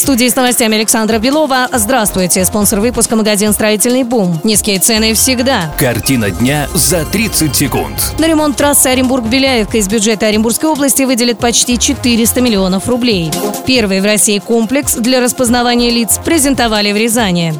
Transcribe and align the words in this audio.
Студии 0.00 0.26
с 0.30 0.34
новостями 0.34 0.78
Александра 0.78 1.18
Белова. 1.18 1.68
Здравствуйте. 1.74 2.46
Спонсор 2.46 2.80
выпуска 2.80 3.16
магазин 3.16 3.52
«Строительный 3.52 4.02
бум». 4.02 4.40
Низкие 4.44 4.78
цены 4.78 5.12
всегда. 5.12 5.74
Картина 5.78 6.30
дня 6.30 6.70
за 6.72 7.04
30 7.04 7.54
секунд. 7.54 8.14
На 8.18 8.26
ремонт 8.26 8.56
трассы 8.56 8.86
Оренбург-Беляевка 8.86 9.76
из 9.76 9.88
бюджета 9.88 10.28
Оренбургской 10.28 10.70
области 10.70 11.02
выделят 11.02 11.38
почти 11.38 11.78
400 11.78 12.40
миллионов 12.40 12.88
рублей. 12.88 13.30
Первый 13.66 14.00
в 14.00 14.06
России 14.06 14.38
комплекс 14.38 14.94
для 14.94 15.20
распознавания 15.20 15.90
лиц 15.90 16.18
презентовали 16.24 16.92
в 16.92 16.96
Рязани. 16.96 17.52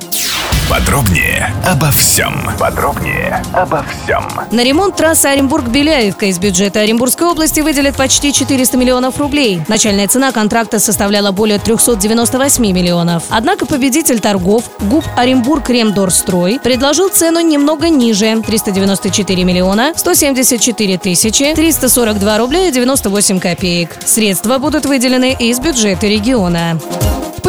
Подробнее 0.70 1.52
обо 1.66 1.91
всем. 1.91 2.33
Подробнее 2.56 3.42
обо 3.52 3.84
всем. 3.84 4.24
На 4.52 4.62
ремонт 4.62 4.95
трассы 4.95 5.27
Оренбург-Беляевка 5.27 6.27
из 6.27 6.38
бюджета 6.38 6.83
Оренбургской 6.83 7.27
области 7.27 7.59
выделят 7.59 7.96
почти 7.96 8.33
400 8.33 8.77
миллионов 8.77 9.19
рублей. 9.19 9.62
Начальная 9.66 10.06
цена 10.06 10.30
контракта 10.30 10.79
составляла 10.79 11.33
более 11.33 11.59
398 11.59 12.62
миллионов. 12.73 13.24
Однако 13.30 13.66
победитель 13.66 14.20
торгов 14.20 14.62
ГУП 14.79 15.05
Оренбург 15.16 15.69
Ремдорстрой 15.69 16.60
предложил 16.62 17.09
цену 17.09 17.41
немного 17.41 17.88
ниже– 17.88 18.41
394 18.46 19.43
миллиона 19.43 19.93
174 19.96 20.98
тысячи 20.98 21.52
342 21.52 22.38
рубля 22.38 22.68
и 22.68 22.71
98 22.71 23.41
копеек. 23.41 23.96
Средства 24.07 24.59
будут 24.59 24.87
выделены 24.87 25.37
из 25.37 25.59
бюджета 25.59 26.07
региона. 26.07 26.79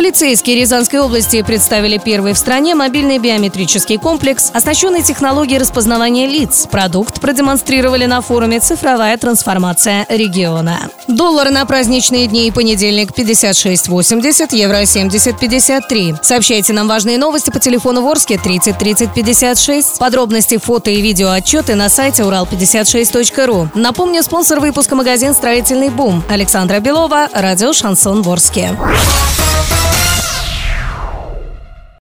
Полицейские 0.01 0.55
Рязанской 0.55 0.99
области 0.99 1.43
представили 1.43 1.99
первый 2.03 2.33
в 2.33 2.37
стране 2.39 2.73
мобильный 2.73 3.19
биометрический 3.19 3.99
комплекс, 3.99 4.49
оснащенный 4.51 5.03
технологией 5.03 5.59
распознавания 5.59 6.25
лиц. 6.25 6.67
Продукт 6.71 7.21
продемонстрировали 7.21 8.07
на 8.07 8.21
форуме 8.21 8.59
«Цифровая 8.59 9.15
трансформация 9.19 10.07
региона». 10.09 10.89
Доллар 11.07 11.51
на 11.51 11.67
праздничные 11.67 12.25
дни 12.25 12.47
и 12.47 12.51
понедельник 12.51 13.11
56.80, 13.11 14.55
евро 14.55 14.81
70.53. 14.81 16.17
Сообщайте 16.23 16.73
нам 16.73 16.87
важные 16.87 17.19
новости 17.19 17.51
по 17.51 17.59
телефону 17.59 18.01
Ворске 18.01 18.39
30 18.39 18.79
30 18.79 19.13
56. 19.13 19.99
Подробности, 19.99 20.57
фото 20.57 20.89
и 20.89 20.99
видео 20.99 21.29
отчеты 21.29 21.75
на 21.75 21.89
сайте 21.89 22.23
урал56.ру. 22.23 23.69
Напомню, 23.75 24.23
спонсор 24.23 24.61
выпуска 24.61 24.95
магазин 24.95 25.35
«Строительный 25.35 25.89
бум». 25.89 26.23
Александра 26.27 26.79
Белова, 26.79 27.29
радио 27.33 27.71
«Шансон 27.71 28.23
Ворске». 28.23 28.75